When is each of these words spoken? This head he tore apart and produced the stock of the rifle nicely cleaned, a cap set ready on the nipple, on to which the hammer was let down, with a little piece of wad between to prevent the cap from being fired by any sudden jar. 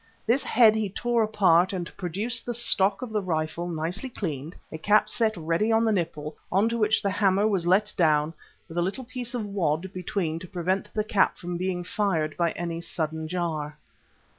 This 0.25 0.43
head 0.43 0.73
he 0.75 0.89
tore 0.89 1.21
apart 1.21 1.73
and 1.73 1.95
produced 1.95 2.43
the 2.43 2.55
stock 2.55 3.03
of 3.03 3.11
the 3.11 3.21
rifle 3.21 3.67
nicely 3.67 4.09
cleaned, 4.09 4.55
a 4.71 4.79
cap 4.79 5.07
set 5.09 5.37
ready 5.37 5.71
on 5.71 5.85
the 5.85 5.91
nipple, 5.91 6.35
on 6.51 6.67
to 6.69 6.77
which 6.79 7.03
the 7.03 7.11
hammer 7.11 7.47
was 7.47 7.67
let 7.67 7.93
down, 7.95 8.33
with 8.67 8.79
a 8.79 8.81
little 8.81 9.03
piece 9.03 9.35
of 9.35 9.45
wad 9.45 9.93
between 9.93 10.39
to 10.39 10.47
prevent 10.47 10.91
the 10.95 11.03
cap 11.03 11.37
from 11.37 11.55
being 11.55 11.83
fired 11.83 12.35
by 12.35 12.49
any 12.53 12.81
sudden 12.81 13.27
jar. 13.27 13.77